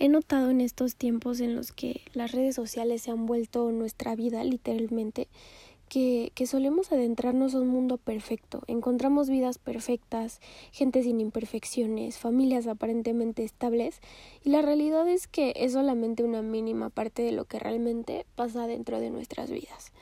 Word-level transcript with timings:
he 0.00 0.08
notado 0.08 0.50
en 0.50 0.62
estos 0.62 0.96
tiempos 0.96 1.40
en 1.40 1.54
los 1.54 1.72
que 1.72 2.00
las 2.14 2.32
redes 2.32 2.54
sociales 2.54 3.02
se 3.02 3.10
han 3.10 3.26
vuelto 3.26 3.70
nuestra 3.70 4.16
vida 4.16 4.42
literalmente, 4.42 5.28
que, 5.90 6.32
solemos 6.46 6.90
adentrarnos 6.90 7.54
a 7.54 7.60
un 7.60 7.68
mundo 7.68 7.98
perfecto. 7.98 8.62
Encontramos 8.66 9.28
vidas 9.28 9.58
perfectas, 9.58 10.40
gente 10.72 11.02
sin 11.02 11.20
imperfecciones, 11.20 12.16
familias 12.16 12.66
aparentemente 12.66 13.44
estables, 13.44 14.00
y 14.42 14.50
la 14.50 14.62
realidad 14.62 15.06
es 15.06 15.28
que 15.28 15.52
es 15.54 15.74
solamente 15.74 16.24
una 16.24 16.40
mínima 16.40 16.88
parte 16.88 17.22
de 17.22 17.32
lo 17.32 17.44
que 17.44 17.58
realmente 17.58 18.24
pasa 18.36 18.66
dentro 18.66 19.00
de 19.00 19.10
nuestras 19.10 19.50
vidas. 19.50 19.92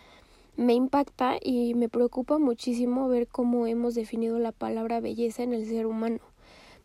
Me 0.56 0.74
impacta 0.74 1.38
y 1.42 1.74
me 1.74 1.88
preocupa 1.88 2.38
muchísimo 2.38 3.08
ver 3.08 3.26
cómo 3.26 3.66
hemos 3.66 3.96
definido 3.96 4.38
la 4.38 4.52
palabra 4.52 5.00
belleza 5.00 5.42
en 5.42 5.54
el 5.54 5.66
ser 5.66 5.86
humano. 5.86 6.20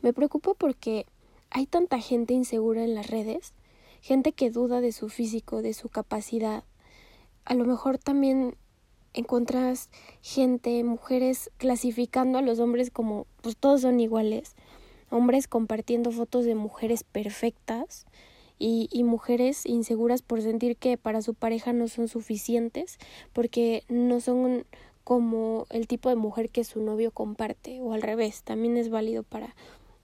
Me 0.02 0.14
preocupa 0.14 0.54
porque 0.54 1.05
hay 1.54 1.67
tanta 1.67 1.99
gente 1.99 2.33
insegura 2.33 2.83
en 2.83 2.95
las 2.95 3.07
redes, 3.07 3.53
gente 4.02 4.31
que 4.31 4.49
duda 4.49 4.81
de 4.81 4.91
su 4.91 5.07
físico, 5.07 5.62
de 5.62 5.73
su 5.73 5.88
capacidad. 5.88 6.63
A 7.45 7.53
lo 7.53 7.63
mejor 7.63 7.99
también 7.99 8.55
encuentras 9.13 9.91
gente, 10.23 10.84
mujeres 10.84 11.52
clasificando 11.57 12.39
a 12.39 12.41
los 12.41 12.59
hombres 12.59 12.89
como 12.89 13.27
pues 13.41 13.55
todos 13.55 13.81
son 13.81 13.99
iguales, 13.99 14.55
hombres 15.12 15.48
compartiendo 15.48 16.12
fotos 16.12 16.43
de 16.45 16.55
mujeres 16.55 17.03
perfectas 17.03 18.07
y, 18.57 18.90
y 18.91 19.04
mujeres 19.04 19.67
inseguras 19.67 20.23
por 20.23 20.41
sentir 20.41 20.76
que 20.76 20.98
para 20.98 21.21
su 21.21 21.35
pareja 21.35 21.71
no 21.71 21.88
son 21.88 22.07
suficientes 22.07 22.98
porque 23.31 23.84
no 23.90 24.21
son 24.21 24.65
como 25.04 25.67
el 25.70 25.85
tipo 25.85 26.09
de 26.09 26.15
mujer 26.15 26.49
que 26.49 26.63
su 26.63 26.81
novio 26.81 27.12
comparte 27.12 27.79
o 27.79 27.93
al 27.93 28.01
revés, 28.01 28.41
también 28.41 28.76
es 28.76 28.90
válido 28.90 29.21
para 29.21 29.55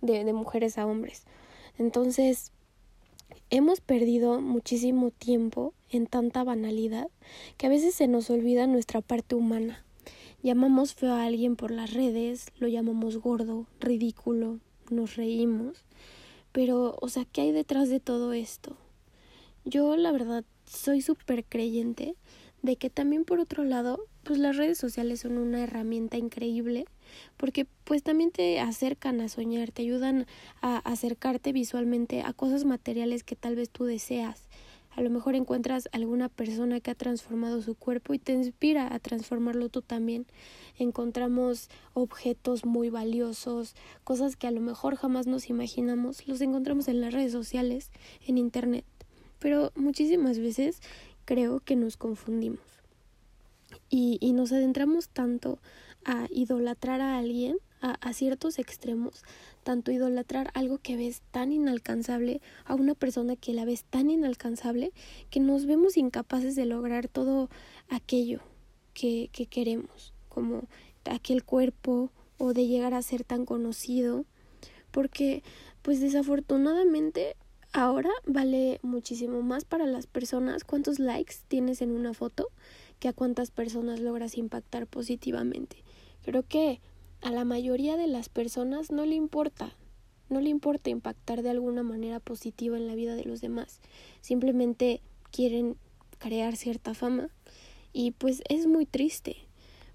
de, 0.02 0.24
de 0.24 0.34
mujeres 0.34 0.78
a 0.78 0.86
hombres. 0.86 1.24
Entonces, 1.78 2.52
hemos 3.50 3.82
perdido 3.82 4.42
muchísimo 4.42 5.12
tiempo 5.12 5.74
en 5.90 6.08
tanta 6.08 6.44
banalidad 6.44 7.08
que 7.58 7.68
a 7.68 7.70
veces 7.70 7.96
se 7.96 8.08
nos 8.08 8.30
olvida 8.30 8.68
nuestra 8.68 9.02
parte 9.02 9.36
humana. 9.36 9.84
Llamamos 10.42 10.94
feo 10.94 11.14
a 11.14 11.26
alguien 11.26 11.56
por 11.56 11.72
las 11.72 11.94
redes, 11.94 12.48
lo 12.60 12.68
llamamos 12.68 13.18
gordo, 13.18 13.66
ridículo, 13.80 14.60
nos 14.90 15.16
reímos. 15.16 15.84
Pero, 16.52 16.98
o 17.02 17.10
sea, 17.10 17.26
¿qué 17.26 17.42
hay 17.42 17.52
detrás 17.52 17.90
de 17.90 18.00
todo 18.00 18.34
esto? 18.34 18.78
Yo, 19.66 19.96
la 19.98 20.12
verdad, 20.12 20.46
soy 20.66 21.02
súper 21.02 21.44
creyente 21.44 22.16
de 22.62 22.76
que 22.76 22.90
también 22.90 23.26
por 23.26 23.40
otro 23.40 23.64
lado, 23.64 24.00
pues 24.24 24.40
las 24.40 24.58
redes 24.58 24.78
sociales 24.78 25.22
son 25.22 25.38
una 25.38 25.64
herramienta 25.64 26.18
increíble 26.18 26.86
porque 27.38 27.66
pues 27.84 28.04
también 28.04 28.32
te 28.32 28.60
acercan 28.60 29.22
a 29.22 29.30
soñar, 29.30 29.72
te 29.72 29.82
ayudan 29.82 30.28
a 30.62 30.78
acercarte 30.78 31.52
visualmente 31.54 32.22
a 32.22 32.34
cosas 32.34 32.66
materiales 32.66 33.24
que 33.24 33.36
tal 33.36 33.56
vez 33.56 33.70
tú 33.70 33.86
deseas. 33.86 34.48
A 34.92 35.02
lo 35.02 35.10
mejor 35.10 35.36
encuentras 35.36 35.88
alguna 35.92 36.30
persona 36.30 36.80
que 36.80 36.92
ha 36.92 36.96
transformado 36.96 37.62
su 37.62 37.76
cuerpo 37.76 38.14
y 38.14 38.20
te 38.20 38.34
inspira 38.34 38.94
a 38.94 39.00
transformarlo 39.00 39.70
tú 39.70 39.82
también. 39.82 40.26
Encontramos 40.78 41.70
objetos 41.94 42.66
muy 42.66 42.90
valiosos, 42.90 43.76
cosas 44.04 44.36
que 44.36 44.48
a 44.48 44.52
lo 44.52 44.62
mejor 44.62 44.96
jamás 44.96 45.28
nos 45.28 45.50
imaginamos, 45.50 46.28
los 46.28 46.42
encontramos 46.42 46.88
en 46.88 47.02
las 47.02 47.14
redes 47.14 47.32
sociales, 47.32 47.92
en 48.26 48.38
internet. 48.38 48.86
Pero 49.38 49.72
muchísimas 49.76 50.40
veces 50.40 50.82
creo 51.24 51.60
que 51.62 51.76
nos 51.76 51.96
confundimos 51.96 52.79
y, 53.90 54.18
y 54.22 54.34
nos 54.34 54.52
adentramos 54.52 55.10
tanto 55.10 55.60
a 56.06 56.28
idolatrar 56.30 57.02
a 57.02 57.18
alguien 57.18 57.58
a, 57.82 57.92
a, 58.02 58.14
ciertos 58.14 58.60
extremos, 58.60 59.24
tanto 59.64 59.92
idolatrar 59.92 60.52
algo 60.54 60.80
que 60.80 60.98
ves 60.98 61.22
tan 61.32 61.52
inalcanzable 61.52 62.42
a 62.66 62.76
una 62.76 62.94
persona 62.94 63.36
que 63.36 63.54
la 63.54 63.66
ves 63.66 63.84
tan 63.84 64.10
inalcanzable 64.10 64.92
que 65.30 65.40
nos 65.40 65.66
vemos 65.66 65.98
incapaces 65.98 66.56
de 66.56 66.66
lograr 66.66 67.08
todo 67.08 67.50
aquello 67.90 68.42
que, 68.94 69.30
que 69.32 69.46
queremos, 69.46 70.14
como 70.28 70.68
aquel 71.06 71.44
cuerpo 71.44 72.12
o 72.38 72.54
de 72.54 72.68
llegar 72.68 72.94
a 72.94 73.02
ser 73.02 73.24
tan 73.24 73.46
conocido, 73.46 74.26
porque 74.92 75.44
pues 75.82 76.00
desafortunadamente 76.00 77.36
ahora 77.72 78.10
vale 78.26 78.80
muchísimo 78.82 79.42
más 79.42 79.64
para 79.64 79.86
las 79.86 80.08
personas 80.08 80.64
cuántos 80.64 81.00
likes 81.00 81.36
tienes 81.48 81.82
en 81.82 81.92
una 81.92 82.14
foto 82.14 82.50
que 83.00 83.08
a 83.08 83.14
cuántas 83.14 83.52
personas 83.52 84.00
logras 84.00 84.38
impactar 84.38 84.88
positivamente. 84.88 85.84
Creo 86.22 86.44
que 86.44 86.82
a 87.22 87.32
la 87.32 87.46
mayoría 87.46 87.98
de 87.98 88.08
las 88.08 88.30
personas 88.30 88.92
no 88.92 89.06
le 89.06 89.16
importa, 89.16 89.76
no 90.30 90.42
le 90.42 90.50
importa 90.50 90.90
impactar 90.90 91.42
de 91.42 91.50
alguna 91.50 91.84
manera 91.84 92.20
positiva 92.20 92.78
en 92.78 92.88
la 92.88 92.96
vida 92.96 93.16
de 93.16 93.26
los 93.26 93.42
demás. 93.42 93.80
Simplemente 94.22 95.02
quieren 95.32 95.78
crear 96.18 96.56
cierta 96.56 96.94
fama 96.94 97.30
y 97.94 98.12
pues 98.12 98.44
es 98.50 98.68
muy 98.68 98.86
triste 98.86 99.38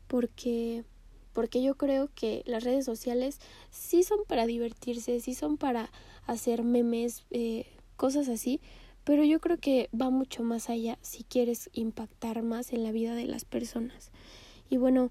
porque 0.07 0.85
porque 1.33 1.63
yo 1.63 1.75
creo 1.75 2.09
que 2.15 2.43
las 2.47 2.63
redes 2.63 2.85
sociales 2.85 3.41
sí 3.71 4.05
son 4.05 4.21
para 4.27 4.47
divertirse, 4.47 5.21
sí 5.21 5.35
son 5.35 5.57
para 5.57 5.91
hacer 6.27 6.63
memes, 6.63 7.25
eh, 7.33 7.67
cosas 7.97 8.29
así, 8.29 8.61
pero 9.05 9.23
yo 9.25 9.41
creo 9.41 9.59
que 9.59 9.89
va 9.99 10.11
mucho 10.11 10.43
más 10.43 10.71
allá 10.71 10.99
si 11.03 11.25
quieres 11.25 11.71
impactar 11.73 12.43
más 12.43 12.73
en 12.73 12.83
la 12.83 12.93
vida 12.93 13.15
de 13.15 13.27
las 13.27 13.45
personas. 13.45 14.11
Y 14.71 14.79
bueno, 14.79 15.11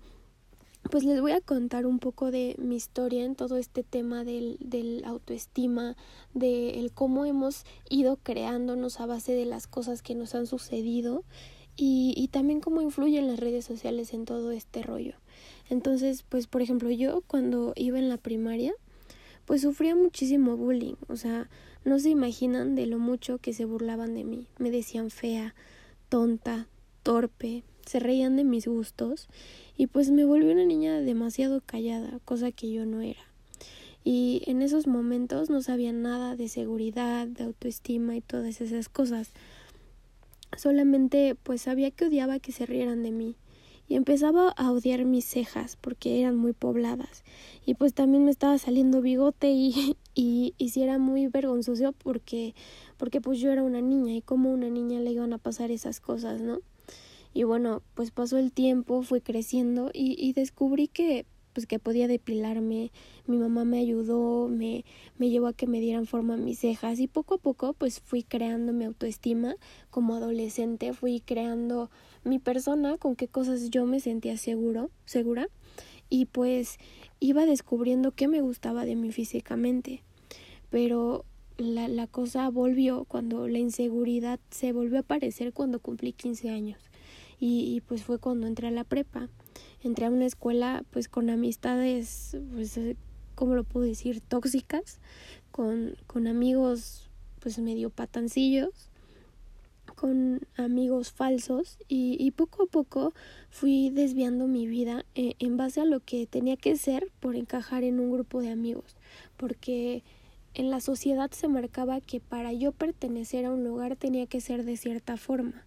pues 0.90 1.04
les 1.04 1.22
voy 1.22 1.32
a 1.32 1.42
contar 1.42 1.86
un 1.86 2.00
poco 2.00 2.32
de 2.32 2.56
mi 2.58 2.76
historia 2.76 3.24
en 3.24 3.36
todo 3.36 3.58
este 3.58 3.84
tema 3.84 4.24
del, 4.24 4.58
del 4.60 5.04
autoestima, 5.06 5.96
de 6.34 6.80
el 6.80 6.92
cómo 6.92 7.26
hemos 7.26 7.66
ido 7.90 8.18
creándonos 8.22 9.00
a 9.00 9.06
base 9.06 9.34
de 9.34 9.46
las 9.46 9.68
cosas 9.68 10.02
que 10.02 10.16
nos 10.16 10.36
han 10.36 10.48
sucedido 10.48 11.24
y, 11.76 12.14
y 12.18 12.28
también 12.28 12.60
cómo 12.60 12.82
influyen 12.82 13.28
las 13.28 13.40
redes 13.40 13.64
sociales 13.64 14.14
en 14.14 14.26
todo 14.26 14.52
este 14.52 14.84
rollo. 14.84 15.16
Entonces, 15.70 16.24
pues 16.28 16.48
por 16.48 16.62
ejemplo, 16.62 16.90
yo 16.90 17.22
cuando 17.28 17.74
iba 17.76 17.98
en 17.98 18.10
la 18.10 18.18
primaria, 18.18 18.74
pues 19.46 19.62
sufría 19.62 19.96
muchísimo 19.96 20.58
bullying, 20.58 20.96
o 21.08 21.16
sea, 21.16 21.50
no 21.86 22.00
se 22.00 22.10
imaginan 22.10 22.76
de 22.76 22.86
lo 22.86 23.00
mucho 23.00 23.38
que 23.38 23.54
se 23.54 23.66
burlaban 23.66 24.14
de 24.14 24.24
mí, 24.24 24.48
me 24.58 24.72
decían 24.72 25.10
fea, 25.10 25.54
tonta, 26.10 26.68
torpe, 27.04 27.64
se 27.86 28.00
reían 28.00 28.36
de 28.36 28.44
mis 28.44 28.68
gustos 28.68 29.28
y 29.78 29.88
pues 29.88 30.12
me 30.12 30.26
volví 30.26 30.52
una 30.52 30.66
niña 30.66 31.00
demasiado 31.02 31.62
callada, 31.66 32.20
cosa 32.26 32.52
que 32.52 32.72
yo 32.72 32.86
no 32.86 33.02
era. 33.02 33.22
Y 34.04 34.44
en 34.48 34.62
esos 34.62 34.86
momentos 34.88 35.50
no 35.50 35.62
sabía 35.62 35.94
nada 35.94 36.36
de 36.36 36.50
seguridad, 36.50 37.28
de 37.28 37.46
autoestima 37.46 38.16
y 38.16 38.22
todas 38.22 38.60
esas 38.60 38.90
cosas. 38.90 39.32
Solamente 40.58 41.36
pues 41.42 41.62
sabía 41.62 41.92
que 41.92 42.06
odiaba 42.06 42.40
que 42.40 42.52
se 42.52 42.66
rieran 42.66 43.02
de 43.02 43.12
mí 43.12 43.36
y 43.88 43.96
empezaba 43.96 44.50
a 44.50 44.72
odiar 44.72 45.06
mis 45.06 45.26
cejas 45.26 45.78
porque 45.78 46.20
eran 46.20 46.36
muy 46.36 46.54
pobladas 46.54 47.24
y 47.66 47.76
pues 47.76 47.94
también 47.94 48.26
me 48.26 48.32
estaba 48.32 48.58
saliendo 48.58 49.02
bigote 49.02 49.52
y, 49.52 49.98
y, 50.16 50.54
y 50.58 50.80
era 50.80 50.98
muy 50.98 51.28
vergonzoso 51.28 51.92
porque 51.94 52.54
porque 52.98 53.22
pues 53.22 53.40
yo 53.40 53.52
era 53.52 53.64
una 53.64 53.82
niña 53.82 54.14
y 54.14 54.22
como 54.22 54.52
una 54.52 54.70
niña 54.70 55.00
le 55.00 55.12
iban 55.12 55.34
a 55.34 55.38
pasar 55.38 55.72
esas 55.72 56.00
cosas, 56.00 56.42
¿no? 56.42 56.60
Y 57.34 57.44
bueno, 57.44 57.82
pues 57.96 58.12
pasó 58.12 58.38
el 58.38 58.52
tiempo, 58.52 59.02
fui 59.02 59.20
creciendo 59.20 59.90
y, 59.92 60.16
y 60.24 60.34
descubrí 60.34 60.88
que 60.88 61.26
pues 61.54 61.68
que 61.68 61.80
podía 61.80 62.08
depilarme, 62.08 62.92
mi 63.28 63.38
mamá 63.38 63.64
me 63.64 63.80
ayudó, 63.80 64.48
me, 64.48 64.86
me 65.18 65.30
llevó 65.30 65.48
a 65.48 65.54
que 65.54 65.68
me 65.68 65.80
dieran 65.80 66.08
forma 66.08 66.36
mis 66.36 66.60
cejas 66.60 67.00
y 67.00 67.08
poco 67.08 67.36
a 67.36 67.38
poco 67.38 67.74
pues 67.74 68.00
fui 68.00 68.24
creando 68.24 68.74
mi 68.74 68.86
autoestima 68.86 69.56
como 69.92 70.16
adolescente, 70.16 70.94
fui 70.94 71.22
creando 71.22 71.90
mi 72.24 72.40
persona, 72.40 72.98
con 72.98 73.16
qué 73.16 73.28
cosas 73.28 73.70
yo 73.70 73.86
me 73.86 74.00
sentía 74.00 74.38
seguro, 74.38 74.90
segura 75.06 75.48
y 76.14 76.26
pues 76.26 76.78
iba 77.20 77.48
descubriendo 77.48 78.12
qué 78.12 78.28
me 78.28 78.42
gustaba 78.42 78.86
de 78.86 78.96
mí 78.96 79.12
físicamente. 79.12 80.04
Pero 80.70 81.26
la, 81.58 81.88
la 81.88 82.06
cosa 82.06 82.48
volvió 82.50 83.06
cuando 83.06 83.48
la 83.48 83.58
inseguridad 83.58 84.40
se 84.52 84.74
volvió 84.74 84.98
a 84.98 85.00
aparecer 85.00 85.54
cuando 85.54 85.80
cumplí 85.80 86.14
15 86.14 86.52
años. 86.52 86.80
Y, 87.40 87.74
y 87.74 87.82
pues 87.82 88.04
fue 88.04 88.20
cuando 88.20 88.46
entré 88.46 88.68
a 88.68 88.72
la 88.72 88.84
prepa. 88.84 89.28
Entré 89.82 90.06
a 90.06 90.12
una 90.12 90.28
escuela 90.28 90.86
pues 90.92 91.10
con 91.10 91.32
amistades 91.32 92.38
pues 92.54 92.80
cómo 93.34 93.56
lo 93.56 93.64
puedo 93.64 93.88
decir 93.88 94.22
tóxicas 94.22 95.00
con 95.50 95.96
con 96.06 96.28
amigos 96.28 97.10
pues 97.40 97.58
medio 97.58 97.90
patancillos 97.90 98.92
con 100.04 100.42
amigos 100.58 101.14
falsos 101.14 101.78
y, 101.88 102.18
y 102.20 102.32
poco 102.32 102.64
a 102.64 102.66
poco 102.66 103.14
fui 103.50 103.90
desviando 103.90 104.50
mi 104.50 104.68
vida 104.68 105.06
en, 105.16 105.34
en 105.40 105.56
base 105.56 105.80
a 105.80 105.86
lo 105.86 106.02
que 106.02 106.28
tenía 106.28 106.58
que 106.58 106.76
ser 106.76 107.10
por 107.22 107.38
encajar 107.38 107.86
en 107.86 108.02
un 108.02 108.12
grupo 108.12 108.42
de 108.42 108.50
amigos. 108.50 108.98
Porque 109.38 110.04
en 110.56 110.72
la 110.72 110.82
sociedad 110.82 111.32
se 111.32 111.48
marcaba 111.48 112.02
que 112.02 112.20
para 112.20 112.52
yo 112.52 112.74
pertenecer 112.74 113.46
a 113.46 113.52
un 113.52 113.64
lugar 113.64 113.96
tenía 113.96 114.26
que 114.26 114.42
ser 114.42 114.66
de 114.66 114.76
cierta 114.76 115.16
forma. 115.16 115.66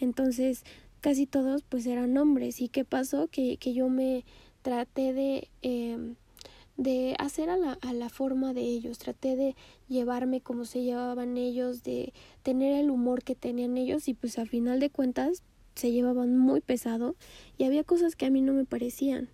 Entonces 0.00 0.62
casi 1.00 1.24
todos 1.24 1.62
pues 1.62 1.86
eran 1.86 2.14
hombres. 2.18 2.60
Y 2.60 2.68
qué 2.68 2.84
pasó 2.84 3.28
que, 3.28 3.56
que 3.56 3.72
yo 3.72 3.88
me 3.88 4.26
traté 4.60 5.14
de 5.14 5.48
eh, 5.62 6.14
de 6.76 7.14
hacer 7.18 7.48
a 7.50 7.56
la, 7.56 7.78
a 7.80 7.92
la 7.92 8.08
forma 8.08 8.52
de 8.52 8.62
ellos, 8.62 8.98
traté 8.98 9.36
de 9.36 9.56
llevarme 9.88 10.40
como 10.40 10.64
se 10.64 10.82
llevaban 10.82 11.36
ellos, 11.36 11.82
de 11.82 12.12
tener 12.42 12.74
el 12.74 12.90
humor 12.90 13.22
que 13.22 13.34
tenían 13.34 13.76
ellos 13.76 14.08
y 14.08 14.14
pues 14.14 14.38
a 14.38 14.46
final 14.46 14.80
de 14.80 14.90
cuentas 14.90 15.42
se 15.74 15.92
llevaban 15.92 16.36
muy 16.36 16.60
pesado 16.60 17.14
y 17.58 17.64
había 17.64 17.84
cosas 17.84 18.16
que 18.16 18.26
a 18.26 18.30
mí 18.30 18.40
no 18.40 18.52
me 18.52 18.64
parecían. 18.64 19.28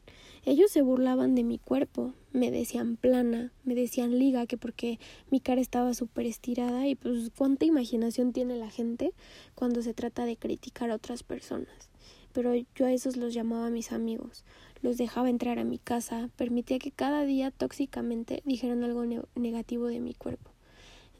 Ellos 0.44 0.72
se 0.72 0.82
burlaban 0.82 1.36
de 1.36 1.44
mi 1.44 1.58
cuerpo, 1.58 2.14
me 2.32 2.50
decían 2.50 2.96
plana, 2.96 3.52
me 3.62 3.76
decían 3.76 4.18
liga, 4.18 4.46
que 4.46 4.56
porque 4.56 4.98
mi 5.30 5.38
cara 5.38 5.60
estaba 5.60 5.94
súper 5.94 6.26
estirada 6.26 6.88
y 6.88 6.96
pues 6.96 7.30
cuánta 7.36 7.64
imaginación 7.64 8.32
tiene 8.32 8.56
la 8.56 8.68
gente 8.68 9.12
cuando 9.54 9.82
se 9.82 9.94
trata 9.94 10.24
de 10.24 10.36
criticar 10.36 10.90
a 10.90 10.96
otras 10.96 11.22
personas. 11.22 11.90
Pero 12.32 12.54
yo 12.74 12.86
a 12.86 12.92
esos 12.92 13.16
los 13.16 13.34
llamaba 13.34 13.70
mis 13.70 13.92
amigos, 13.92 14.44
los 14.82 14.98
dejaba 14.98 15.30
entrar 15.30 15.58
a 15.58 15.64
mi 15.64 15.78
casa, 15.78 16.28
permitía 16.36 16.78
que 16.78 16.90
cada 16.90 17.24
día 17.24 17.50
tóxicamente 17.50 18.42
dijeran 18.44 18.84
algo 18.84 19.04
negativo 19.34 19.86
de 19.86 20.00
mi 20.00 20.12
cuerpo. 20.12 20.50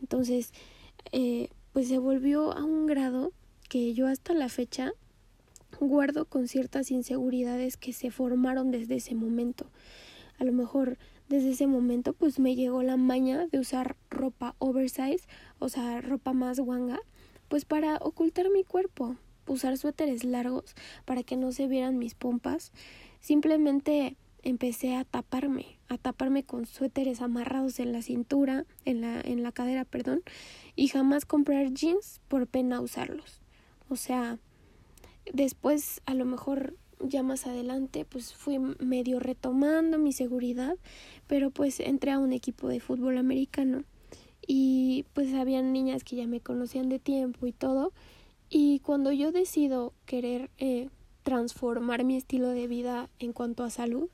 Entonces, 0.00 0.53
eh, 1.12 1.49
pues 1.73 1.88
se 1.88 1.99
volvió 1.99 2.53
a 2.53 2.64
un 2.64 2.87
grado 2.87 3.32
que 3.69 3.94
yo 3.94 4.09
hasta 4.09 4.35
la 4.35 4.49
fecha 4.49 4.93
guardo 5.81 6.26
con 6.26 6.49
ciertas 6.49 6.91
inseguridades 6.91 7.76
que 7.76 7.93
se 7.93 8.11
formaron 8.11 8.70
desde 8.70 8.97
ese 8.97 9.14
momento. 9.14 9.67
A 10.38 10.44
lo 10.44 10.53
mejor 10.53 10.99
desde 11.29 11.50
ese 11.50 11.67
momento 11.67 12.12
pues 12.12 12.38
me 12.38 12.55
llegó 12.55 12.82
la 12.82 12.97
maña 12.97 13.47
de 13.47 13.58
usar 13.58 13.97
ropa 14.11 14.55
oversize, 14.58 15.26
o 15.58 15.69
sea, 15.69 16.00
ropa 16.00 16.32
más 16.32 16.61
guanga, 16.61 17.00
pues 17.49 17.65
para 17.65 17.97
ocultar 17.97 18.50
mi 18.50 18.65
cuerpo, 18.65 19.17
usar 19.47 19.76
suéteres 19.79 20.25
largos 20.25 20.75
para 21.05 21.23
que 21.23 21.37
no 21.37 21.53
se 21.53 21.69
vieran 21.69 21.99
mis 21.99 22.15
pompas. 22.15 22.73
Simplemente 23.23 24.17
empecé 24.43 24.95
a 24.95 25.05
taparme, 25.05 25.79
a 25.89 25.97
taparme 25.97 26.45
con 26.45 26.67
suéteres 26.67 27.23
amarrados 27.23 27.79
en 27.79 27.93
la 27.93 28.03
cintura, 28.03 28.67
en 28.85 29.01
la, 29.01 29.23
en 29.23 29.43
la 29.43 29.53
cadera, 29.53 29.87
perdón, 29.87 30.23
y 30.77 30.89
jamás 30.89 31.25
comprar 31.25 31.73
jeans 31.73 32.21
por 32.29 32.47
pena 32.47 32.83
usarlos. 32.83 33.41
O 33.89 33.97
sea, 33.97 34.39
Después, 35.31 36.03
a 36.07 36.15
lo 36.15 36.25
mejor 36.25 36.75
ya 36.99 37.23
más 37.23 37.47
adelante, 37.47 38.05
pues 38.05 38.35
fui 38.35 38.59
medio 38.59 39.21
retomando 39.21 39.99
mi 39.99 40.13
seguridad, 40.13 40.77
pero 41.27 41.51
pues 41.51 41.81
entré 41.81 42.11
a 42.11 42.19
un 42.19 42.33
equipo 42.33 42.69
de 42.69 42.81
fútbol 42.81 43.19
americano 43.19 43.85
y 44.47 45.05
pues 45.15 45.33
habían 45.35 45.73
niñas 45.73 46.05
que 46.05 46.17
ya 46.17 46.27
me 46.27 46.41
conocían 46.41 46.89
de 46.89 46.99
tiempo 46.99 47.47
y 47.47 47.53
todo. 47.53 47.93
Y 48.51 48.81
cuando 48.81 49.13
yo 49.13 49.33
decido 49.33 49.93
querer 50.07 50.51
eh, 50.59 50.91
transformar 51.23 52.05
mi 52.05 52.17
estilo 52.17 52.49
de 52.49 52.67
vida 52.67 53.09
en 53.19 53.33
cuanto 53.33 53.65
a 53.65 53.71
salud, 53.71 54.09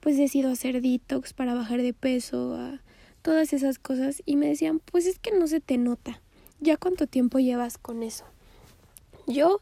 pues 0.00 0.16
decido 0.16 0.50
hacer 0.50 0.80
detox 0.80 1.32
para 1.32 1.54
bajar 1.54 1.82
de 1.82 1.92
peso, 1.92 2.54
a 2.54 2.80
todas 3.22 3.52
esas 3.52 3.78
cosas. 3.78 4.22
Y 4.26 4.36
me 4.36 4.48
decían, 4.48 4.80
pues 4.80 5.06
es 5.06 5.18
que 5.18 5.32
no 5.32 5.46
se 5.46 5.60
te 5.60 5.78
nota. 5.78 6.20
¿Ya 6.60 6.76
cuánto 6.76 7.06
tiempo 7.06 7.38
llevas 7.38 7.78
con 7.78 8.02
eso? 8.02 8.24
Yo 9.26 9.60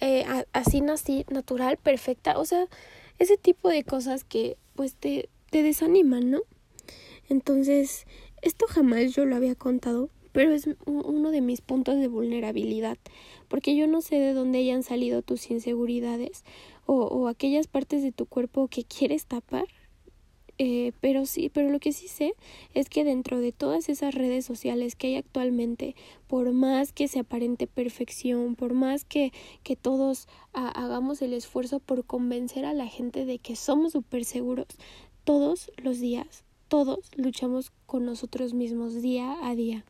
eh, 0.00 0.24
así 0.52 0.80
nací, 0.80 1.24
natural, 1.30 1.76
perfecta, 1.76 2.38
o 2.38 2.44
sea, 2.44 2.66
ese 3.18 3.36
tipo 3.36 3.68
de 3.68 3.84
cosas 3.84 4.24
que 4.24 4.56
pues 4.74 4.94
te, 4.94 5.28
te 5.50 5.62
desaniman, 5.62 6.30
¿no? 6.30 6.40
Entonces, 7.28 8.06
esto 8.42 8.66
jamás 8.68 9.12
yo 9.12 9.24
lo 9.24 9.36
había 9.36 9.54
contado, 9.54 10.10
pero 10.32 10.52
es 10.52 10.68
uno 10.86 11.30
de 11.30 11.40
mis 11.40 11.60
puntos 11.60 11.96
de 11.96 12.08
vulnerabilidad, 12.08 12.98
porque 13.48 13.76
yo 13.76 13.86
no 13.86 14.00
sé 14.00 14.16
de 14.16 14.32
dónde 14.32 14.58
hayan 14.58 14.82
salido 14.82 15.22
tus 15.22 15.50
inseguridades 15.50 16.44
o, 16.86 17.04
o 17.04 17.28
aquellas 17.28 17.66
partes 17.66 18.02
de 18.02 18.12
tu 18.12 18.26
cuerpo 18.26 18.68
que 18.68 18.84
quieres 18.84 19.26
tapar 19.26 19.66
eh, 20.58 20.92
pero 21.00 21.26
sí, 21.26 21.50
pero 21.52 21.70
lo 21.70 21.80
que 21.80 21.92
sí 21.92 22.08
sé 22.08 22.34
es 22.74 22.88
que 22.88 23.04
dentro 23.04 23.40
de 23.40 23.52
todas 23.52 23.88
esas 23.88 24.14
redes 24.14 24.44
sociales 24.44 24.94
que 24.94 25.08
hay 25.08 25.16
actualmente, 25.16 25.96
por 26.28 26.52
más 26.52 26.92
que 26.92 27.08
se 27.08 27.20
aparente 27.20 27.66
perfección, 27.66 28.54
por 28.54 28.74
más 28.74 29.04
que, 29.04 29.32
que 29.62 29.76
todos 29.76 30.28
hagamos 30.52 31.22
el 31.22 31.32
esfuerzo 31.32 31.80
por 31.80 32.04
convencer 32.04 32.64
a 32.64 32.74
la 32.74 32.86
gente 32.86 33.24
de 33.24 33.38
que 33.38 33.56
somos 33.56 33.92
súper 33.92 34.24
seguros, 34.24 34.68
todos 35.24 35.72
los 35.78 36.00
días, 36.00 36.44
todos 36.72 37.10
luchamos 37.16 37.70
con 37.84 38.06
nosotros 38.06 38.54
mismos 38.54 39.02
día 39.02 39.36
a 39.42 39.54
día. 39.54 39.84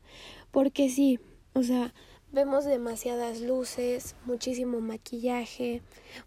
Porque 0.51 0.91
sí, 0.91 1.21
o 1.53 1.63
sea, 1.63 1.95
vemos 2.33 2.65
demasiadas 2.65 3.41
luces, 3.41 4.17
muchísimo 4.25 4.81
maquillaje, 4.81 5.81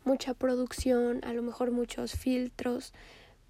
mucha 0.06 0.34
producción, 0.34 1.20
a 1.26 1.34
lo 1.34 1.42
mejor 1.42 1.72
muchos 1.72 2.14
filtros, 2.14 2.94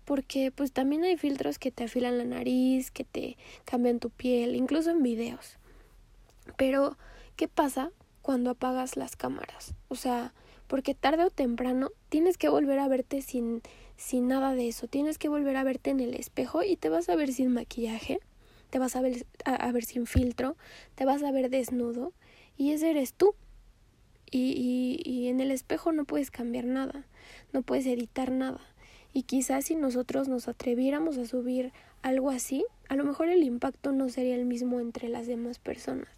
porque 0.03 0.51
pues 0.51 0.71
también 0.71 1.03
hay 1.03 1.15
filtros 1.15 1.59
que 1.59 1.69
te 1.69 1.83
afilan 1.83 2.17
la 2.17 2.25
nariz, 2.25 2.89
que 2.89 3.03
te 3.03 3.37
cambian 3.65 3.99
tu 3.99 4.09
piel, 4.09 4.55
incluso 4.55 4.89
en 4.89 5.03
videos. 5.03 5.59
Pero, 6.57 6.97
¿qué 7.35 7.47
pasa 7.47 7.91
cuando 8.23 8.49
apagas 8.49 8.97
las 8.97 9.15
cámaras? 9.15 9.75
O 9.89 9.95
sea, 9.95 10.33
porque 10.65 10.95
tarde 10.95 11.25
o 11.25 11.29
temprano 11.29 11.91
tienes 12.09 12.39
que 12.39 12.49
volver 12.49 12.79
a 12.79 12.87
verte 12.87 13.21
sin, 13.21 13.61
sin 13.97 14.27
nada 14.27 14.55
de 14.55 14.67
eso, 14.67 14.87
tienes 14.87 15.17
que 15.17 15.29
volver 15.29 15.57
a 15.57 15.63
verte 15.63 15.89
en 15.89 15.99
el 15.99 16.13
espejo 16.15 16.63
y 16.63 16.75
te 16.75 16.89
vas 16.89 17.09
a 17.09 17.15
ver 17.15 17.31
sin 17.31 17.51
maquillaje, 17.51 18.19
te 18.69 18.79
vas 18.79 18.95
a 18.95 19.01
ver, 19.01 19.25
a, 19.45 19.71
ver 19.71 19.85
sin 19.85 20.05
filtro, 20.05 20.57
te 20.95 21.05
vas 21.05 21.23
a 21.23 21.31
ver 21.31 21.49
desnudo 21.49 22.13
y 22.57 22.71
ese 22.71 22.89
eres 22.91 23.13
tú. 23.13 23.35
Y, 24.31 24.99
y, 25.05 25.09
y 25.09 25.27
en 25.27 25.39
el 25.39 25.51
espejo 25.51 25.91
no 25.91 26.03
puedes 26.03 26.31
cambiar 26.31 26.65
nada, 26.65 27.05
no 27.53 27.61
puedes 27.61 27.85
editar 27.85 28.31
nada 28.31 28.59
y 29.15 29.23
quizás 29.23 29.63
si 29.63 29.75
nosotros 29.75 30.27
nos 30.27 30.49
atreviéramos 30.49 31.17
a 31.17 31.25
subir 31.25 31.71
algo 32.01 32.31
así, 32.31 32.65
a 32.89 32.97
lo 32.97 33.05
mejor 33.05 33.29
el 33.29 33.43
impacto 33.43 33.93
no 33.93 34.09
sería 34.09 34.35
el 34.35 34.43
mismo 34.43 34.81
entre 34.81 35.07
las 35.07 35.25
demás 35.25 35.57
personas. 35.57 36.09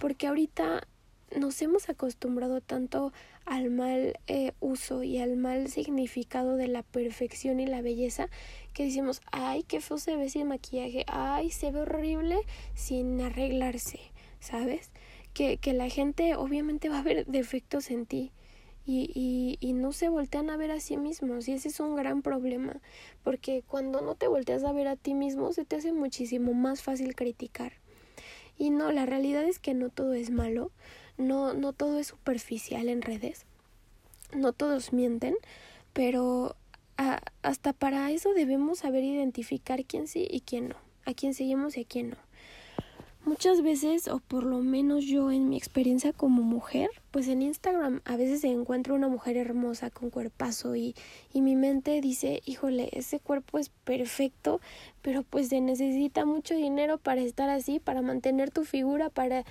Porque 0.00 0.26
ahorita 0.26 0.88
nos 1.36 1.60
hemos 1.62 1.88
acostumbrado 1.88 2.60
tanto 2.60 3.12
al 3.44 3.70
mal 3.70 4.18
eh, 4.26 4.52
uso 4.60 5.02
y 5.02 5.18
al 5.18 5.36
mal 5.36 5.68
significado 5.68 6.56
de 6.56 6.68
la 6.68 6.82
perfección 6.82 7.60
y 7.60 7.66
la 7.66 7.82
belleza 7.82 8.28
que 8.72 8.84
decimos, 8.84 9.20
ay, 9.30 9.64
qué 9.64 9.80
feo 9.80 9.98
se 9.98 10.16
ve 10.16 10.28
sin 10.28 10.48
maquillaje, 10.48 11.04
ay, 11.08 11.50
se 11.50 11.70
ve 11.70 11.80
horrible 11.80 12.38
sin 12.74 13.20
arreglarse, 13.20 14.00
¿sabes? 14.40 14.90
Que, 15.34 15.56
que 15.56 15.72
la 15.72 15.88
gente 15.88 16.36
obviamente 16.36 16.88
va 16.88 16.98
a 16.98 17.02
ver 17.02 17.26
defectos 17.26 17.90
en 17.90 18.06
ti 18.06 18.32
y, 18.84 19.10
y, 19.14 19.58
y 19.66 19.72
no 19.72 19.92
se 19.92 20.08
voltean 20.08 20.50
a 20.50 20.56
ver 20.56 20.70
a 20.70 20.80
sí 20.80 20.96
mismos 20.96 21.48
y 21.48 21.52
ese 21.52 21.68
es 21.68 21.80
un 21.80 21.94
gran 21.94 22.22
problema 22.22 22.80
porque 23.22 23.62
cuando 23.66 24.00
no 24.00 24.14
te 24.14 24.28
volteas 24.28 24.64
a 24.64 24.72
ver 24.72 24.88
a 24.88 24.96
ti 24.96 25.14
mismo 25.14 25.52
se 25.52 25.64
te 25.64 25.76
hace 25.76 25.92
muchísimo 25.92 26.52
más 26.52 26.82
fácil 26.82 27.14
criticar 27.14 27.74
y 28.58 28.70
no 28.70 28.90
la 28.92 29.06
realidad 29.06 29.44
es 29.44 29.58
que 29.58 29.74
no 29.74 29.88
todo 29.88 30.14
es 30.14 30.30
malo 30.30 30.72
no 31.18 31.54
no 31.54 31.72
todo 31.72 31.98
es 31.98 32.08
superficial 32.08 32.88
en 32.88 33.02
redes 33.02 33.44
no 34.34 34.52
todos 34.52 34.92
mienten 34.92 35.34
pero 35.92 36.56
hasta 37.42 37.72
para 37.72 38.10
eso 38.10 38.32
debemos 38.32 38.80
saber 38.80 39.02
identificar 39.02 39.84
quién 39.84 40.06
sí 40.06 40.26
y 40.30 40.40
quién 40.40 40.68
no 40.68 40.76
a 41.04 41.14
quién 41.14 41.34
seguimos 41.34 41.76
y 41.76 41.82
a 41.82 41.84
quién 41.84 42.10
no. 42.10 42.16
Muchas 43.24 43.62
veces, 43.62 44.08
o 44.08 44.18
por 44.18 44.42
lo 44.42 44.58
menos 44.58 45.04
yo 45.04 45.30
en 45.30 45.48
mi 45.48 45.56
experiencia 45.56 46.12
como 46.12 46.42
mujer, 46.42 46.90
pues 47.12 47.28
en 47.28 47.40
Instagram 47.40 48.00
a 48.04 48.16
veces 48.16 48.42
encuentro 48.42 48.96
una 48.96 49.06
mujer 49.06 49.36
hermosa 49.36 49.90
con 49.90 50.10
cuerpazo 50.10 50.74
y, 50.74 50.96
y 51.32 51.40
mi 51.40 51.54
mente 51.54 52.00
dice, 52.00 52.42
híjole, 52.46 52.88
ese 52.90 53.20
cuerpo 53.20 53.60
es 53.60 53.68
perfecto, 53.68 54.60
pero 55.02 55.22
pues 55.22 55.48
se 55.48 55.60
necesita 55.60 56.24
mucho 56.24 56.56
dinero 56.56 56.98
para 56.98 57.20
estar 57.20 57.48
así, 57.48 57.78
para 57.78 58.02
mantener 58.02 58.50
tu 58.50 58.64
figura, 58.64 59.08
para, 59.08 59.44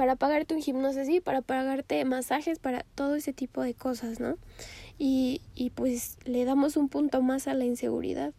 para 0.00 0.16
pagarte 0.16 0.54
un 0.54 0.62
gimnasio 0.62 1.02
así, 1.02 1.20
para 1.20 1.42
pagarte 1.42 2.02
masajes, 2.06 2.58
para 2.58 2.86
todo 2.94 3.16
ese 3.16 3.34
tipo 3.34 3.60
de 3.60 3.74
cosas, 3.74 4.18
¿no? 4.18 4.38
Y, 4.96 5.42
y 5.54 5.68
pues 5.68 6.16
le 6.24 6.46
damos 6.46 6.78
un 6.78 6.88
punto 6.88 7.20
más 7.20 7.46
a 7.46 7.52
la 7.52 7.66
inseguridad. 7.66 8.32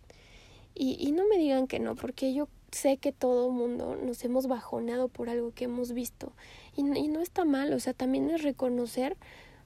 Y, 0.74 0.98
y 1.00 1.12
no 1.12 1.28
me 1.28 1.38
digan 1.38 1.68
que 1.68 1.78
no, 1.80 1.96
porque 1.96 2.34
yo 2.34 2.48
sé 2.72 2.98
que 2.98 3.12
todo 3.12 3.52
mundo 3.52 3.96
nos 3.96 4.24
hemos 4.24 4.48
bajoneado 4.48 5.08
por 5.08 5.30
algo 5.30 5.52
que 5.52 5.66
hemos 5.66 5.92
visto 5.92 6.34
y, 6.76 6.82
y, 6.98 7.08
no 7.10 7.20
está 7.20 7.46
mal, 7.46 7.72
o 7.74 7.80
sea, 7.80 7.94
también 7.94 8.32
es 8.32 8.42
reconocer 8.42 9.16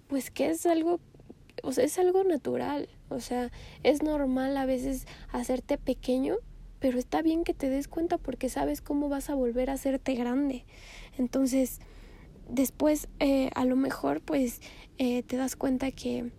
pues 0.10 0.32
que 0.32 0.50
es 0.50 0.66
algo, 0.66 1.00
o 1.64 1.72
sea, 1.72 1.86
es 1.86 1.98
algo 1.98 2.26
natural, 2.26 2.90
o 3.08 3.22
sea, 3.22 3.54
es 3.84 4.04
normal 4.04 4.58
a 4.58 4.66
veces 4.66 5.08
hacerte 5.32 5.78
pequeño, 5.78 6.36
pero 6.80 7.00
está 7.00 7.22
bien 7.22 7.44
que 7.44 7.54
te 7.54 7.70
des 7.70 7.88
cuenta 7.88 8.18
porque 8.18 8.50
sabes 8.50 8.82
cómo 8.82 9.08
vas 9.08 9.30
a 9.30 9.36
volver 9.36 9.70
a 9.70 9.74
hacerte 9.74 10.14
grande. 10.14 10.66
Entonces, 11.18 11.80
después 12.50 13.08
eh, 13.20 13.50
a 13.56 13.66
lo 13.66 13.76
mejor 13.76 14.22
pues 14.22 14.62
eh, 14.98 15.24
te 15.24 15.38
das 15.38 15.56
cuenta 15.56 15.92
que 15.92 16.32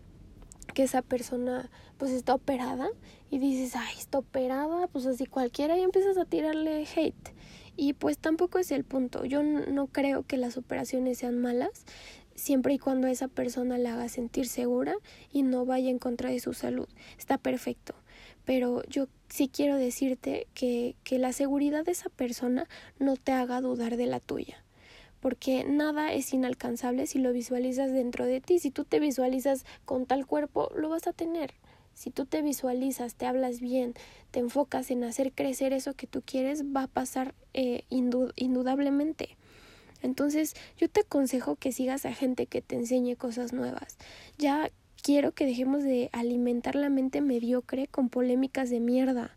que 0.77 0.83
esa 0.83 1.01
persona 1.01 1.71
pues 1.97 2.11
está 2.11 2.35
operada 2.35 2.91
y 3.31 3.39
dices, 3.39 3.75
ay, 3.77 3.95
está 3.99 4.19
operada, 4.19 4.87
pues 4.89 5.07
así 5.07 5.25
cualquiera 5.25 5.79
y 5.79 5.83
empiezas 5.83 6.19
a 6.19 6.27
tirarle 6.27 6.87
hate. 6.95 7.31
Y 7.77 7.95
pues 7.95 8.19
tampoco 8.19 8.59
es 8.59 8.71
el 8.71 8.85
punto. 8.85 9.25
Yo 9.25 9.43
no 9.43 9.87
creo 9.87 10.25
que 10.25 10.37
las 10.37 10.59
operaciones 10.59 11.19
sean 11.19 11.39
malas, 11.39 11.87
siempre 12.35 12.75
y 12.75 12.79
cuando 12.79 13.07
esa 13.07 13.29
persona 13.29 13.79
la 13.79 13.95
haga 13.95 14.11
sentir 14.11 14.49
segura 14.49 14.95
y 15.33 15.43
no 15.43 15.65
vaya 15.65 15.89
en 15.89 15.99
contra 15.99 16.29
de 16.29 16.41
su 16.41 16.53
salud. 16.53 16.89
Está 17.19 17.39
perfecto. 17.39 17.95
Pero 18.45 18.83
yo 18.85 19.09
sí 19.31 19.49
quiero 19.49 19.77
decirte 19.77 20.47
que, 20.53 20.95
que 21.05 21.19
la 21.19 21.33
seguridad 21.33 21.87
de 21.87 21.93
esa 21.93 22.11
persona 22.11 22.69
no 22.99 23.17
te 23.17 23.33
haga 23.33 23.63
dudar 23.63 23.97
de 23.97 24.07
la 24.07 24.21
tuya 24.21 24.66
porque 25.21 25.65
nada 25.65 26.13
es 26.13 26.33
inalcanzable 26.33 27.07
si 27.07 27.19
lo 27.19 27.33
visualizas 27.33 27.93
dentro 27.93 28.27
de 28.27 28.41
ti. 28.41 28.59
Si 28.59 28.71
tú 28.71 28.85
te 28.85 29.01
visualizas 29.01 29.65
con 29.85 30.07
tal 30.07 30.27
cuerpo, 30.27 30.71
lo 30.77 30.89
vas 30.89 31.07
a 31.07 31.13
tener. 31.13 31.55
Si 31.95 32.11
tú 32.11 32.27
te 32.27 32.43
visualizas, 32.43 33.15
te 33.15 33.25
hablas 33.25 33.61
bien, 33.61 33.95
te 34.31 34.41
enfocas 34.41 34.91
en 34.91 35.03
hacer 35.03 35.33
crecer 35.33 35.73
eso 35.73 35.95
que 35.95 36.07
tú 36.07 36.23
quieres, 36.25 36.65
va 36.65 36.83
a 36.83 36.89
pasar 36.89 37.35
eh, 37.55 37.85
indudablemente. 37.89 39.37
Entonces, 40.03 40.55
yo 40.77 40.91
te 40.91 41.01
aconsejo 41.01 41.57
que 41.57 41.73
sigas 41.73 42.05
a 42.05 42.13
gente 42.13 42.47
que 42.47 42.61
te 42.61 42.77
enseñe 42.77 43.17
cosas 43.17 43.55
nuevas. 43.55 43.97
Ya 44.37 44.71
quiero 45.03 45.33
que 45.33 45.47
dejemos 45.47 45.85
de 45.85 46.11
alimentar 46.13 46.75
la 46.75 46.91
mente 46.91 47.21
mediocre 47.21 47.87
con 47.87 48.09
polémicas 48.11 48.69
de 48.69 48.81
mierda. 48.81 49.37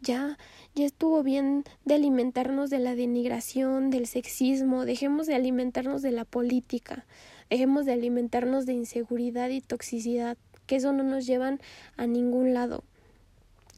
Ya, 0.00 0.38
ya 0.74 0.86
estuvo 0.86 1.22
bien 1.22 1.64
de 1.84 1.94
alimentarnos 1.94 2.70
de 2.70 2.78
la 2.78 2.94
denigración, 2.94 3.90
del 3.90 4.06
sexismo, 4.06 4.84
dejemos 4.84 5.26
de 5.26 5.34
alimentarnos 5.34 6.02
de 6.02 6.12
la 6.12 6.24
política, 6.24 7.04
dejemos 7.50 7.84
de 7.84 7.92
alimentarnos 7.92 8.64
de 8.64 8.74
inseguridad 8.74 9.48
y 9.50 9.60
toxicidad 9.60 10.38
que 10.66 10.76
eso 10.76 10.92
no 10.92 11.02
nos 11.02 11.26
llevan 11.26 11.60
a 11.96 12.06
ningún 12.06 12.54
lado. 12.54 12.84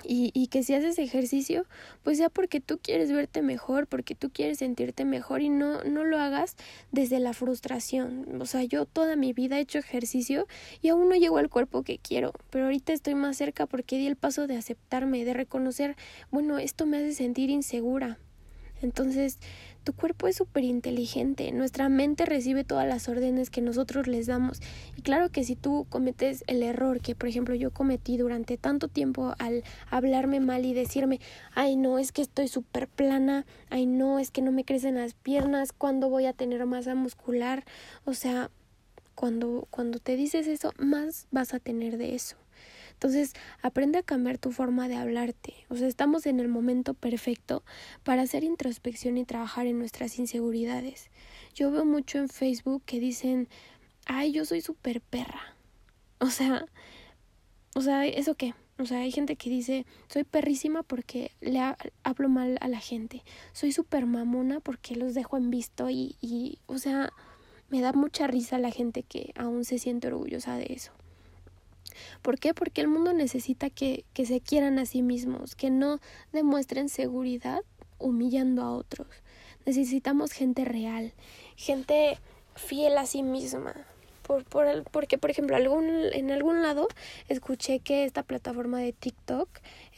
Y, 0.04 0.30
y, 0.35 0.47
que 0.49 0.62
si 0.62 0.75
haces 0.75 0.99
ejercicio, 0.99 1.66
pues 2.02 2.19
sea 2.19 2.28
porque 2.28 2.61
tú 2.61 2.78
quieres 2.83 3.12
verte 3.12 3.42
mejor, 3.42 3.87
porque 3.87 4.14
tú 4.14 4.30
quieres 4.30 4.59
sentirte 4.59 5.04
mejor 5.04 5.42
y 5.42 5.49
no, 5.49 5.85
no 5.85 6.04
lo 6.04 6.19
hagas 6.19 6.57
desde 6.90 7.21
la 7.21 7.33
frustración. 7.33 8.40
O 8.40 8.47
sea, 8.47 8.62
yo 8.64 8.87
toda 8.87 9.16
mi 9.16 9.33
vida 9.33 9.59
he 9.59 9.61
hecho 9.61 9.78
ejercicio 9.78 10.47
y 10.83 10.88
aún 10.88 11.09
no 11.09 11.14
llego 11.14 11.38
al 11.38 11.50
cuerpo 11.50 11.83
que 11.83 11.99
quiero, 11.99 12.33
pero 12.50 12.64
ahorita 12.66 12.92
estoy 12.92 13.14
más 13.14 13.37
cerca 13.37 13.66
porque 13.66 13.99
di 13.99 14.07
el 14.07 14.16
paso 14.16 14.47
de 14.47 14.57
aceptarme, 14.57 15.25
de 15.25 15.35
reconocer, 15.35 15.97
bueno, 16.30 16.59
esto 16.59 16.87
me 16.87 16.99
hace 16.99 17.12
sentir 17.12 17.50
insegura. 17.50 18.19
Entonces, 18.83 19.38
tu 19.83 19.93
cuerpo 19.93 20.29
es 20.29 20.37
súper 20.37 20.65
inteligente, 20.65 21.51
nuestra 21.53 21.89
mente 21.89 22.27
recibe 22.27 22.65
todas 22.65 22.87
las 22.87 23.09
órdenes 23.09 23.51
que 23.51 23.61
nosotros 23.61 24.07
les 24.07 24.27
damos. 24.27 24.61
Y 24.97 25.03
claro 25.03 25.31
que 25.31 25.45
si 25.45 25.57
tú 25.57 25.87
cometes 25.89 26.45
el 26.47 26.63
error 26.63 27.01
que, 27.01 27.15
por 27.15 27.29
ejemplo, 27.29 27.55
yo 27.55 27.71
cometí 27.71 28.17
durante 28.17 28.57
tanto 28.57 28.89
tiempo 28.89 29.35
al 29.39 29.65
hablarme 29.91 30.41
mal 30.41 30.65
y 30.65 30.75
decirme, 30.75 31.21
ay 31.55 31.77
no, 31.77 31.99
es 31.99 32.13
que 32.13 32.23
estoy 32.23 32.49
súper 32.49 32.89
plana, 32.89 33.47
ay 33.71 33.87
no, 33.87 34.19
es 34.19 34.31
que 34.31 34.43
no 34.43 34.53
me 34.53 34.65
crecen 34.65 34.97
las 34.97 35.15
piernas, 35.15 35.73
¿cuándo 35.73 36.09
voy 36.09 36.27
a 36.27 36.33
tener 36.33 36.65
masa 36.67 36.95
muscular? 36.95 37.65
O 38.05 38.15
sea, 38.15 38.51
cuando, 39.15 39.67
cuando 39.71 39.99
te 39.99 40.17
dices 40.17 40.47
eso, 40.47 40.73
más 40.79 41.27
vas 41.31 41.55
a 41.55 41.59
tener 41.59 41.99
de 41.99 42.15
eso. 42.15 42.40
Entonces, 43.00 43.33
aprende 43.62 43.99
a 43.99 44.02
cambiar 44.02 44.37
tu 44.37 44.52
forma 44.52 44.87
de 44.87 44.97
hablarte. 44.97 45.54
O 45.71 45.76
sea, 45.76 45.88
estamos 45.88 46.26
en 46.26 46.38
el 46.38 46.49
momento 46.49 46.92
perfecto 46.92 47.64
para 48.04 48.21
hacer 48.21 48.45
introspección 48.45 49.16
y 49.16 49.25
trabajar 49.25 49.66
en 49.66 49.78
nuestras 49.78 50.19
inseguridades. 50.19 51.11
Yo 51.54 51.71
veo 51.71 51.87
mucho 51.87 52.19
en 52.19 52.28
Facebook 52.28 52.83
que 52.85 53.00
dicen, 53.00 53.49
ay, 54.04 54.33
yo 54.33 54.45
soy 54.45 54.61
súper 54.61 55.00
perra. 55.00 55.57
O 56.19 56.26
sea, 56.26 56.66
o 57.75 57.80
sea, 57.80 58.04
¿eso 58.04 58.35
qué? 58.35 58.54
O 58.78 58.85
sea, 58.85 58.99
hay 58.99 59.12
gente 59.12 59.37
que 59.37 59.49
dice, 59.49 59.87
soy 60.09 60.25
perrísima 60.25 60.83
porque 60.83 61.30
le 61.40 61.59
hablo 62.02 62.28
mal 62.28 62.59
a 62.61 62.69
la 62.69 62.80
gente. 62.80 63.25
Soy 63.54 63.73
súper 63.73 64.04
mamona 64.04 64.61
porque 64.61 64.95
los 64.95 65.14
dejo 65.14 65.38
en 65.38 65.49
visto 65.49 65.88
y, 65.88 66.16
y, 66.21 66.59
o 66.66 66.76
sea, 66.76 67.14
me 67.71 67.80
da 67.80 67.95
mucha 67.95 68.26
risa 68.26 68.59
la 68.59 68.71
gente 68.71 69.04
que 69.04 69.33
aún 69.37 69.64
se 69.64 69.78
siente 69.78 70.09
orgullosa 70.09 70.59
de 70.59 70.66
eso. 70.75 70.92
¿Por 72.23 72.39
qué? 72.39 72.55
Porque 72.55 72.81
el 72.81 72.89
mundo 72.89 73.13
necesita 73.13 73.71
que, 73.71 74.05
que 74.13 74.27
se 74.27 74.41
quieran 74.41 74.79
a 74.79 74.87
sí 74.87 75.03
mismos, 75.03 75.55
que 75.55 75.71
no 75.71 75.99
demuestren 76.33 76.89
seguridad 76.89 77.61
humillando 77.99 78.63
a 78.63 78.73
otros. 78.73 79.09
Necesitamos 79.67 80.33
gente 80.33 80.65
real, 80.65 81.13
gente 81.57 82.19
fiel 82.57 82.99
a 82.99 83.07
sí 83.07 83.23
misma. 83.23 83.75
Por, 84.23 84.45
por 84.45 84.67
el, 84.67 84.85
porque, 84.85 85.19
por 85.19 85.31
ejemplo, 85.31 85.57
en 85.57 86.31
algún 86.31 86.63
lado 86.63 86.87
escuché 87.29 87.81
que 87.81 88.05
esta 88.05 88.23
plataforma 88.23 88.79
de 88.79 88.93
TikTok 88.93 89.49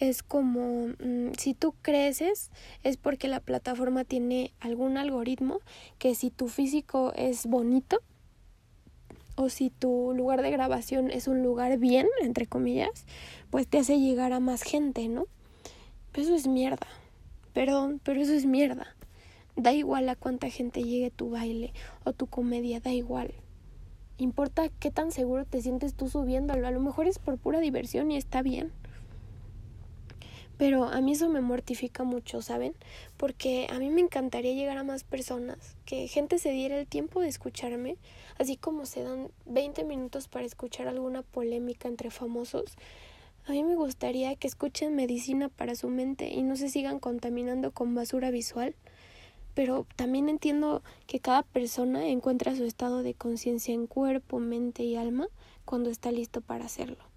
es 0.01 0.23
como 0.23 0.89
mm, 0.89 1.33
si 1.37 1.53
tú 1.53 1.75
creces 1.83 2.51
es 2.83 2.97
porque 2.97 3.29
la 3.29 3.41
plataforma 3.41 4.05
tiene 4.05 4.55
algún 4.61 4.97
algoritmo 4.97 5.61
que 5.99 6.15
si 6.15 6.31
tu 6.31 6.49
físico 6.49 7.13
es 7.15 7.45
bonito, 7.45 8.01
o 9.37 9.49
si 9.49 9.71
tu 9.71 10.13
lugar 10.15 10.43
de 10.43 10.51
grabación 10.51 11.11
es 11.11 11.29
un 11.29 11.43
lugar 11.43 11.79
bien, 11.79 12.07
entre 12.21 12.47
comillas, 12.47 13.07
pues 13.51 13.67
te 13.67 13.79
hace 13.79 13.99
llegar 13.99 14.33
a 14.33 14.41
más 14.41 14.63
gente, 14.63 15.09
¿no? 15.09 15.27
Pero 16.13 16.27
eso 16.27 16.35
es 16.35 16.47
mierda. 16.47 16.87
Perdón, 17.53 18.01
pero 18.03 18.21
eso 18.21 18.33
es 18.33 18.47
mierda. 18.47 18.95
Da 19.57 19.73
igual 19.73 20.09
a 20.09 20.17
cuánta 20.17 20.49
gente 20.49 20.83
llegue 20.83 21.11
tu 21.11 21.31
baile 21.31 21.73
o 22.05 22.13
tu 22.13 22.27
comedia, 22.27 22.81
da 22.81 22.93
igual. 22.93 23.35
Importa 24.19 24.69
qué 24.79 24.91
tan 24.91 25.11
seguro 25.11 25.45
te 25.45 25.61
sientes 25.61 25.95
tú 25.95 26.09
subiéndolo. 26.09 26.67
A 26.67 26.71
lo 26.71 26.81
mejor 26.81 27.07
es 27.07 27.19
por 27.19 27.39
pura 27.39 27.61
diversión 27.61 28.11
y 28.11 28.17
está 28.17 28.43
bien. 28.43 28.73
Pero 30.63 30.85
a 30.85 31.01
mí 31.01 31.11
eso 31.11 31.29
me 31.29 31.41
mortifica 31.41 32.05
mucho, 32.05 32.41
¿saben? 32.41 32.73
Porque 33.17 33.67
a 33.69 33.81
mí 33.81 33.91
me 33.91 34.01
encantaría 34.01 34.55
llegar 34.55 34.79
a 34.79 34.85
más 34.85 35.03
personas, 35.03 35.75
que 35.85 36.07
gente 36.07 36.39
se 36.39 36.53
diera 36.53 36.79
el 36.79 36.87
tiempo 36.87 37.21
de 37.21 37.27
escucharme, 37.27 37.97
así 38.39 38.57
como 38.57 38.87
se 38.87 39.03
dan 39.03 39.33
20 39.47 39.83
minutos 39.83 40.29
para 40.29 40.47
escuchar 40.47 40.87
alguna 40.87 41.23
polémica 41.23 41.89
entre 41.89 42.13
famosos. 42.13 42.77
A 43.45 43.51
mí 43.51 43.65
me 43.65 43.75
gustaría 43.75 44.37
que 44.37 44.47
escuchen 44.47 44.95
medicina 44.95 45.49
para 45.49 45.75
su 45.75 45.89
mente 45.89 46.29
y 46.29 46.45
no 46.45 46.55
se 46.55 46.69
sigan 46.69 47.01
contaminando 47.01 47.73
con 47.73 47.97
basura 47.97 48.31
visual. 48.31 48.77
Pero 49.55 49.85
también 49.97 50.29
entiendo 50.29 50.85
que 51.09 51.19
cada 51.19 51.43
persona 51.43 52.07
encuentra 52.07 52.55
su 52.55 52.63
estado 52.63 53.03
de 53.03 53.15
conciencia 53.15 53.75
en 53.75 53.89
cuerpo, 53.89 54.39
mente 54.39 54.85
y 54.85 54.95
alma 54.95 55.27
cuando 55.65 55.91
está 55.91 56.13
listo 56.13 56.41
para 56.41 56.67
hacerlo 56.67 57.13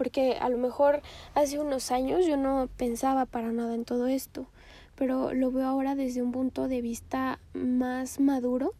porque 0.00 0.38
a 0.40 0.48
lo 0.48 0.56
mejor 0.56 1.02
hace 1.34 1.58
unos 1.58 1.90
años 1.90 2.24
yo 2.24 2.38
no 2.38 2.70
pensaba 2.78 3.26
para 3.26 3.52
nada 3.52 3.74
en 3.74 3.84
todo 3.84 4.06
esto, 4.06 4.46
pero 4.94 5.34
lo 5.34 5.52
veo 5.52 5.66
ahora 5.66 5.94
desde 5.94 6.22
un 6.22 6.32
punto 6.32 6.68
de 6.68 6.80
vista 6.80 7.38
más 7.52 8.18
maduro, 8.18 8.72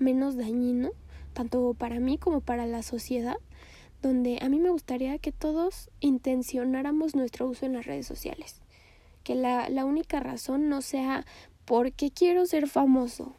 menos 0.00 0.36
dañino, 0.36 0.90
tanto 1.32 1.76
para 1.78 2.00
mí 2.00 2.18
como 2.18 2.40
para 2.40 2.66
la 2.66 2.82
sociedad, 2.82 3.36
donde 4.02 4.40
a 4.42 4.48
mí 4.48 4.58
me 4.58 4.70
gustaría 4.70 5.16
que 5.18 5.30
todos 5.30 5.90
intencionáramos 6.00 7.14
nuestro 7.14 7.46
uso 7.46 7.66
en 7.66 7.74
las 7.74 7.86
redes 7.86 8.08
sociales, 8.08 8.60
que 9.22 9.36
la, 9.36 9.68
la 9.68 9.84
única 9.84 10.18
razón 10.18 10.68
no 10.68 10.82
sea 10.82 11.24
porque 11.66 12.10
quiero 12.10 12.46
ser 12.46 12.66
famoso. 12.66 13.36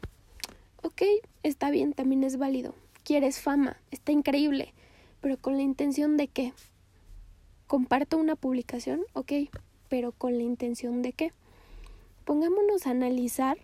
Ok, 0.83 1.01
está 1.43 1.69
bien, 1.69 1.91
también 1.91 2.23
es 2.23 2.37
válido. 2.37 2.75
Quieres 3.03 3.41
fama, 3.41 3.75
está 3.91 4.13
increíble, 4.13 4.73
pero 5.19 5.35
con 5.35 5.57
la 5.57 5.63
intención 5.63 6.15
de 6.15 6.29
qué? 6.29 6.53
Comparto 7.67 8.17
una 8.17 8.35
publicación, 8.35 9.01
ok, 9.13 9.31
pero 9.89 10.11
con 10.11 10.37
la 10.37 10.43
intención 10.43 11.01
de 11.01 11.13
qué. 11.13 11.33
Pongámonos 12.23 12.87
a 12.87 12.91
analizar 12.91 13.57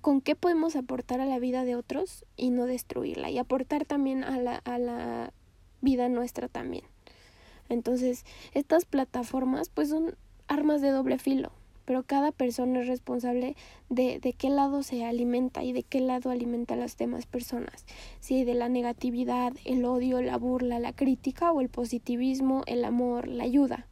con 0.00 0.20
qué 0.20 0.34
podemos 0.34 0.76
aportar 0.76 1.20
a 1.20 1.26
la 1.26 1.38
vida 1.38 1.64
de 1.64 1.76
otros 1.76 2.24
y 2.36 2.50
no 2.50 2.66
destruirla 2.66 3.30
y 3.30 3.38
aportar 3.38 3.84
también 3.84 4.24
a 4.24 4.38
la, 4.38 4.56
a 4.56 4.78
la 4.78 5.32
vida 5.80 6.08
nuestra 6.08 6.48
también. 6.48 6.84
Entonces, 7.68 8.24
estas 8.52 8.84
plataformas 8.84 9.70
pues 9.70 9.88
son 9.88 10.16
armas 10.46 10.82
de 10.82 10.90
doble 10.90 11.18
filo 11.18 11.52
pero 11.84 12.02
cada 12.02 12.32
persona 12.32 12.80
es 12.80 12.88
responsable 12.88 13.56
de, 13.88 14.18
de 14.18 14.32
qué 14.32 14.50
lado 14.50 14.82
se 14.82 15.04
alimenta 15.04 15.62
y 15.62 15.72
de 15.72 15.82
qué 15.82 16.00
lado 16.00 16.30
alimenta 16.30 16.74
a 16.74 16.76
las 16.76 16.96
demás 16.96 17.26
personas. 17.26 17.84
Si 18.20 18.44
de 18.44 18.54
la 18.54 18.68
negatividad, 18.68 19.52
el 19.64 19.84
odio, 19.84 20.22
la 20.22 20.36
burla, 20.36 20.78
la 20.78 20.92
crítica 20.92 21.52
o 21.52 21.60
el 21.60 21.68
positivismo, 21.68 22.62
el 22.66 22.84
amor, 22.84 23.28
la 23.28 23.44
ayuda. 23.44 23.86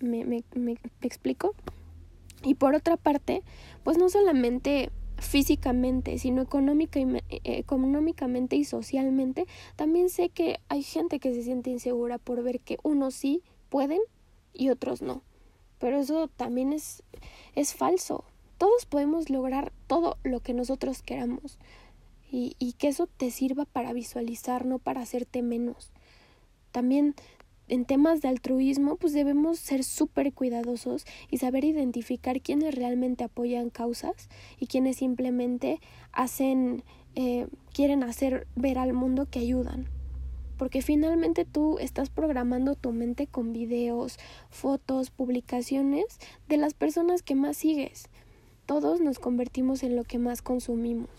¿Me, 0.00 0.24
me, 0.24 0.42
me, 0.54 0.76
explico? 1.02 1.54
Y 2.42 2.54
por 2.54 2.74
otra 2.74 2.96
parte, 2.96 3.42
pues 3.84 3.98
no 3.98 4.08
solamente 4.08 4.90
físicamente, 5.18 6.18
sino 6.18 6.42
eh, 6.42 7.30
económicamente 7.44 8.56
y 8.56 8.64
socialmente, 8.64 9.46
también 9.76 10.08
sé 10.08 10.28
que 10.28 10.58
hay 10.68 10.82
gente 10.82 11.20
que 11.20 11.32
se 11.32 11.42
siente 11.42 11.70
insegura 11.70 12.18
por 12.18 12.42
ver 12.42 12.60
que 12.60 12.78
unos 12.82 13.14
sí 13.14 13.42
pueden 13.68 14.00
y 14.52 14.70
otros 14.70 15.02
no. 15.02 15.22
Pero 15.82 15.98
eso 15.98 16.28
también 16.28 16.72
es, 16.72 17.02
es 17.56 17.74
falso. 17.74 18.22
Todos 18.56 18.86
podemos 18.86 19.30
lograr 19.30 19.72
todo 19.88 20.16
lo 20.22 20.38
que 20.38 20.54
nosotros 20.54 21.02
queramos. 21.02 21.58
Y, 22.30 22.54
y 22.60 22.74
que 22.74 22.86
eso 22.86 23.08
te 23.08 23.32
sirva 23.32 23.64
para 23.64 23.92
visualizar, 23.92 24.64
no 24.64 24.78
para 24.78 25.00
hacerte 25.00 25.42
menos. 25.42 25.90
También 26.70 27.16
en 27.66 27.84
temas 27.84 28.22
de 28.22 28.28
altruismo, 28.28 28.94
pues 28.94 29.12
debemos 29.12 29.58
ser 29.58 29.82
súper 29.82 30.32
cuidadosos 30.32 31.04
y 31.32 31.38
saber 31.38 31.64
identificar 31.64 32.40
quiénes 32.40 32.76
realmente 32.76 33.24
apoyan 33.24 33.68
causas 33.68 34.28
y 34.60 34.68
quienes 34.68 34.98
simplemente 34.98 35.80
hacen, 36.12 36.84
eh, 37.16 37.48
quieren 37.74 38.04
hacer 38.04 38.46
ver 38.54 38.78
al 38.78 38.92
mundo 38.92 39.26
que 39.28 39.40
ayudan. 39.40 39.88
Porque 40.56 40.82
finalmente 40.82 41.44
tú 41.44 41.78
estás 41.78 42.10
programando 42.10 42.74
tu 42.74 42.92
mente 42.92 43.26
con 43.26 43.52
videos, 43.52 44.18
fotos, 44.50 45.10
publicaciones 45.10 46.04
de 46.48 46.56
las 46.56 46.74
personas 46.74 47.22
que 47.22 47.34
más 47.34 47.56
sigues. 47.56 48.08
Todos 48.66 49.00
nos 49.00 49.18
convertimos 49.18 49.82
en 49.82 49.96
lo 49.96 50.04
que 50.04 50.18
más 50.18 50.42
consumimos. 50.42 51.10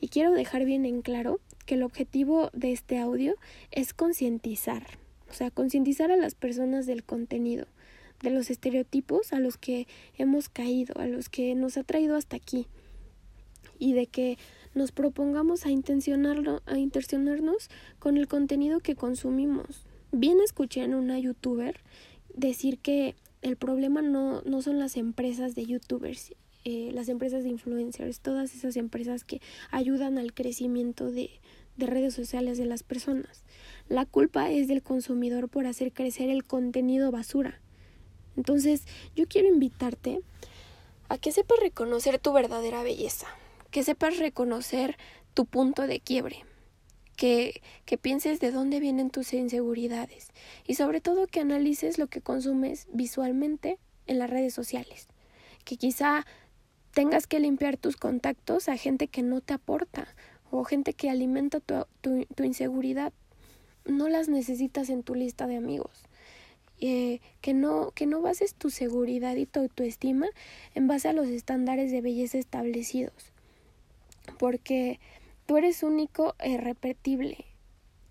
Y 0.00 0.08
quiero 0.08 0.32
dejar 0.32 0.64
bien 0.64 0.86
en 0.86 1.02
claro 1.02 1.40
que 1.66 1.74
el 1.74 1.82
objetivo 1.82 2.50
de 2.52 2.72
este 2.72 2.98
audio 2.98 3.36
es 3.70 3.94
concientizar, 3.94 4.84
o 5.30 5.34
sea, 5.34 5.50
concientizar 5.50 6.10
a 6.10 6.16
las 6.16 6.34
personas 6.34 6.86
del 6.86 7.04
contenido, 7.04 7.66
de 8.22 8.30
los 8.30 8.50
estereotipos 8.50 9.32
a 9.32 9.40
los 9.40 9.56
que 9.56 9.86
hemos 10.16 10.48
caído, 10.48 10.94
a 10.98 11.06
los 11.06 11.28
que 11.28 11.54
nos 11.54 11.76
ha 11.76 11.84
traído 11.84 12.16
hasta 12.16 12.36
aquí, 12.36 12.66
y 13.78 13.92
de 13.92 14.06
que 14.06 14.38
nos 14.74 14.92
propongamos 14.92 15.66
a, 15.66 15.70
intencionarlo, 15.70 16.62
a 16.66 16.78
intencionarnos 16.78 17.68
con 17.98 18.16
el 18.16 18.28
contenido 18.28 18.80
que 18.80 18.96
consumimos. 18.96 19.86
Bien 20.12 20.40
escuché 20.40 20.82
en 20.82 20.94
una 20.94 21.18
youtuber 21.18 21.80
decir 22.34 22.78
que 22.78 23.14
el 23.42 23.56
problema 23.56 24.02
no, 24.02 24.42
no 24.42 24.62
son 24.62 24.78
las 24.78 24.96
empresas 24.96 25.54
de 25.54 25.66
youtubers, 25.66 26.34
eh, 26.64 26.90
las 26.92 27.08
empresas 27.08 27.42
de 27.42 27.50
influencers, 27.50 28.20
todas 28.20 28.54
esas 28.54 28.76
empresas 28.76 29.24
que 29.24 29.40
ayudan 29.70 30.18
al 30.18 30.34
crecimiento 30.34 31.10
de, 31.10 31.30
de 31.76 31.86
redes 31.86 32.14
sociales 32.14 32.58
de 32.58 32.66
las 32.66 32.82
personas. 32.82 33.44
La 33.88 34.04
culpa 34.06 34.50
es 34.50 34.68
del 34.68 34.82
consumidor 34.82 35.48
por 35.48 35.66
hacer 35.66 35.92
crecer 35.92 36.28
el 36.28 36.44
contenido 36.44 37.10
basura. 37.10 37.60
Entonces, 38.36 38.84
yo 39.16 39.26
quiero 39.26 39.48
invitarte 39.48 40.20
a 41.08 41.18
que 41.18 41.32
sepas 41.32 41.58
reconocer 41.60 42.18
tu 42.18 42.32
verdadera 42.32 42.82
belleza, 42.82 43.26
que 43.70 43.82
sepas 43.82 44.18
reconocer 44.18 44.96
tu 45.34 45.46
punto 45.46 45.86
de 45.86 46.00
quiebre, 46.00 46.44
que, 47.16 47.62
que 47.84 47.98
pienses 47.98 48.40
de 48.40 48.50
dónde 48.50 48.80
vienen 48.80 49.10
tus 49.10 49.32
inseguridades 49.32 50.28
y 50.66 50.74
sobre 50.74 51.00
todo 51.00 51.26
que 51.26 51.40
analices 51.40 51.98
lo 51.98 52.08
que 52.08 52.20
consumes 52.20 52.88
visualmente 52.92 53.78
en 54.06 54.18
las 54.18 54.30
redes 54.30 54.54
sociales, 54.54 55.08
que 55.64 55.76
quizá 55.76 56.26
tengas 56.92 57.26
que 57.26 57.40
limpiar 57.40 57.76
tus 57.76 57.96
contactos 57.96 58.68
a 58.68 58.76
gente 58.76 59.06
que 59.06 59.22
no 59.22 59.40
te 59.40 59.54
aporta 59.54 60.08
o 60.50 60.64
gente 60.64 60.94
que 60.94 61.10
alimenta 61.10 61.60
tu, 61.60 61.86
tu, 62.00 62.42
inseguridad. 62.42 63.12
No 63.84 64.08
las 64.08 64.28
necesitas 64.28 64.90
en 64.90 65.04
tu 65.04 65.14
lista 65.14 65.46
de 65.46 65.56
amigos. 65.56 66.02
Eh, 66.80 67.20
que 67.42 67.52
no 67.52 67.90
que 67.90 68.06
no 68.06 68.22
bases 68.22 68.54
tu 68.54 68.70
seguridad 68.70 69.36
y 69.36 69.44
tu 69.44 69.60
autoestima 69.60 70.28
en 70.74 70.88
base 70.88 71.08
a 71.08 71.12
los 71.12 71.28
estándares 71.28 71.92
de 71.92 72.00
belleza 72.00 72.38
establecidos 72.38 73.34
porque 74.38 75.00
tú 75.46 75.56
eres 75.56 75.82
único 75.82 76.34
e 76.38 76.50
irrepetible 76.50 77.46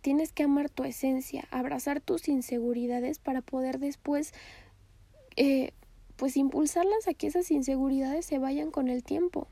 tienes 0.02 0.32
que 0.32 0.44
amar 0.44 0.70
tu 0.70 0.86
esencia 0.86 1.48
abrazar 1.52 2.00
tus 2.00 2.30
inseguridades 2.30 3.20
para 3.20 3.42
poder 3.42 3.80
después 3.80 4.34
eh, 5.36 5.74
pues 6.20 6.36
impulsarlas 6.36 7.08
a 7.08 7.14
que 7.14 7.28
esas 7.28 7.50
inseguridades 7.50 8.26
se 8.26 8.40
vayan 8.40 8.72
con 8.72 8.90
el 8.90 9.04
tiempo. 9.04 9.48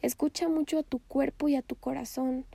Escucha 0.00 0.48
mucho 0.48 0.78
a 0.78 0.82
tu 0.82 1.00
cuerpo 1.00 1.48
y 1.48 1.54
a 1.54 1.60
tu 1.60 1.76
corazón. 1.76 2.46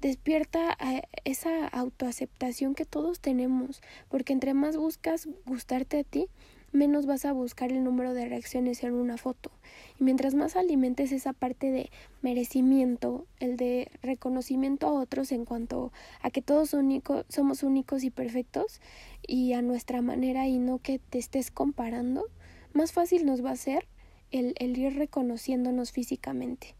Despierta 0.00 0.78
esa 1.24 1.66
autoaceptación 1.66 2.76
que 2.76 2.84
todos 2.84 3.18
tenemos, 3.18 3.82
porque 4.08 4.32
entre 4.32 4.54
más 4.54 4.76
buscas 4.76 5.28
gustarte 5.44 5.98
a 5.98 6.04
ti, 6.04 6.28
menos 6.72 7.06
vas 7.06 7.24
a 7.24 7.32
buscar 7.32 7.72
el 7.72 7.84
número 7.84 8.14
de 8.14 8.26
reacciones 8.26 8.82
en 8.82 8.94
una 8.94 9.16
foto. 9.16 9.50
Y 9.98 10.04
mientras 10.04 10.34
más 10.34 10.56
alimentes 10.56 11.12
esa 11.12 11.32
parte 11.32 11.70
de 11.70 11.90
merecimiento, 12.22 13.26
el 13.38 13.56
de 13.56 13.90
reconocimiento 14.02 14.86
a 14.86 14.92
otros 14.92 15.32
en 15.32 15.44
cuanto 15.44 15.92
a 16.20 16.30
que 16.30 16.42
todos 16.42 16.74
somos 17.28 17.62
únicos 17.62 18.04
y 18.04 18.10
perfectos 18.10 18.80
y 19.26 19.52
a 19.52 19.62
nuestra 19.62 20.02
manera 20.02 20.46
y 20.46 20.58
no 20.58 20.78
que 20.78 20.98
te 20.98 21.18
estés 21.18 21.50
comparando, 21.50 22.26
más 22.72 22.92
fácil 22.92 23.26
nos 23.26 23.44
va 23.44 23.50
a 23.50 23.56
ser 23.56 23.86
el, 24.30 24.54
el 24.58 24.78
ir 24.78 24.94
reconociéndonos 24.94 25.92
físicamente. 25.92 26.74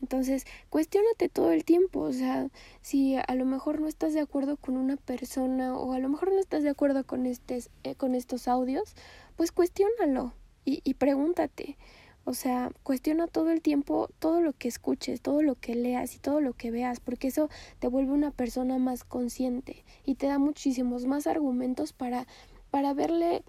Entonces, 0.00 0.46
cuestionate 0.70 1.28
todo 1.28 1.52
el 1.52 1.64
tiempo, 1.64 2.00
o 2.00 2.12
sea, 2.12 2.48
si 2.80 3.16
a 3.16 3.34
lo 3.34 3.44
mejor 3.44 3.80
no 3.80 3.86
estás 3.86 4.14
de 4.14 4.20
acuerdo 4.20 4.56
con 4.56 4.76
una 4.76 4.96
persona 4.96 5.76
o 5.76 5.92
a 5.92 5.98
lo 5.98 6.08
mejor 6.08 6.32
no 6.32 6.38
estás 6.38 6.62
de 6.62 6.70
acuerdo 6.70 7.04
con, 7.04 7.26
este, 7.26 7.62
con 7.96 8.14
estos 8.14 8.48
audios, 8.48 8.94
pues 9.36 9.52
cuestiónalo 9.52 10.32
y, 10.64 10.80
y 10.84 10.94
pregúntate. 10.94 11.76
O 12.24 12.34
sea, 12.34 12.70
cuestiona 12.82 13.26
todo 13.26 13.50
el 13.50 13.60
tiempo 13.60 14.08
todo 14.18 14.40
lo 14.40 14.52
que 14.52 14.68
escuches, 14.68 15.20
todo 15.20 15.42
lo 15.42 15.54
que 15.54 15.74
leas 15.74 16.14
y 16.14 16.18
todo 16.18 16.40
lo 16.40 16.52
que 16.52 16.70
veas, 16.70 17.00
porque 17.00 17.28
eso 17.28 17.48
te 17.78 17.88
vuelve 17.88 18.12
una 18.12 18.30
persona 18.30 18.78
más 18.78 19.04
consciente 19.04 19.84
y 20.04 20.14
te 20.14 20.26
da 20.26 20.38
muchísimos 20.38 21.06
más 21.06 21.26
argumentos 21.26 21.92
para, 21.92 22.26
para 22.70 22.94
verle 22.94 23.42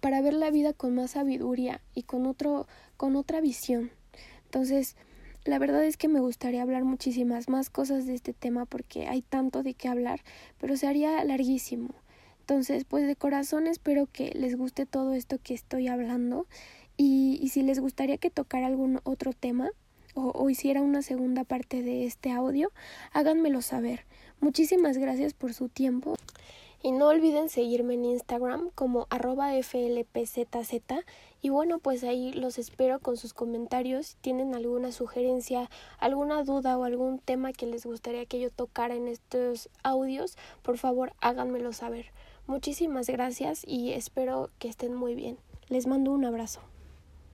para 0.00 0.20
ver 0.20 0.34
la 0.34 0.50
vida 0.50 0.72
con 0.72 0.94
más 0.94 1.12
sabiduría 1.12 1.80
y 1.94 2.04
con 2.04 2.26
otro 2.26 2.66
con 2.96 3.16
otra 3.16 3.40
visión. 3.40 3.90
Entonces, 4.44 4.96
la 5.44 5.58
verdad 5.58 5.84
es 5.84 5.96
que 5.96 6.08
me 6.08 6.20
gustaría 6.20 6.62
hablar 6.62 6.84
muchísimas 6.84 7.48
más 7.48 7.70
cosas 7.70 8.06
de 8.06 8.14
este 8.14 8.32
tema 8.32 8.66
porque 8.66 9.08
hay 9.08 9.22
tanto 9.22 9.62
de 9.62 9.74
qué 9.74 9.88
hablar, 9.88 10.20
pero 10.58 10.76
se 10.76 10.86
haría 10.86 11.22
larguísimo. 11.24 11.88
Entonces, 12.40 12.84
pues 12.84 13.06
de 13.06 13.16
corazón 13.16 13.66
espero 13.66 14.08
que 14.12 14.32
les 14.34 14.56
guste 14.56 14.84
todo 14.84 15.14
esto 15.14 15.38
que 15.42 15.54
estoy 15.54 15.88
hablando 15.88 16.46
y, 16.96 17.38
y 17.40 17.48
si 17.48 17.62
les 17.62 17.80
gustaría 17.80 18.18
que 18.18 18.30
tocara 18.30 18.66
algún 18.66 19.00
otro 19.04 19.32
tema 19.32 19.70
o, 20.14 20.32
o 20.34 20.50
hiciera 20.50 20.82
una 20.82 21.02
segunda 21.02 21.44
parte 21.44 21.82
de 21.82 22.04
este 22.04 22.32
audio, 22.32 22.72
háganmelo 23.12 23.62
saber. 23.62 24.04
Muchísimas 24.40 24.98
gracias 24.98 25.32
por 25.32 25.54
su 25.54 25.68
tiempo. 25.68 26.16
Y 26.82 26.92
no 26.92 27.08
olviden 27.08 27.50
seguirme 27.50 27.94
en 27.94 28.06
Instagram 28.06 28.70
como 28.74 29.06
arroba 29.10 29.50
flpzz. 29.62 31.04
Y 31.42 31.48
bueno, 31.48 31.78
pues 31.78 32.04
ahí 32.04 32.32
los 32.32 32.58
espero 32.58 32.98
con 33.00 33.16
sus 33.16 33.32
comentarios. 33.32 34.08
Si 34.08 34.16
tienen 34.16 34.54
alguna 34.54 34.92
sugerencia, 34.92 35.70
alguna 35.98 36.42
duda 36.44 36.76
o 36.76 36.84
algún 36.84 37.18
tema 37.18 37.52
que 37.52 37.66
les 37.66 37.86
gustaría 37.86 38.26
que 38.26 38.40
yo 38.40 38.50
tocara 38.50 38.94
en 38.94 39.08
estos 39.08 39.70
audios, 39.82 40.36
por 40.62 40.78
favor 40.78 41.12
háganmelo 41.20 41.72
saber. 41.72 42.06
Muchísimas 42.46 43.08
gracias 43.08 43.62
y 43.66 43.92
espero 43.92 44.50
que 44.58 44.68
estén 44.68 44.94
muy 44.94 45.14
bien. 45.14 45.38
Les 45.68 45.86
mando 45.86 46.12
un 46.12 46.24
abrazo. 46.24 46.69